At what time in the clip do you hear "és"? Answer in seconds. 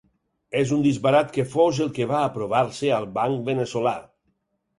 0.61-0.69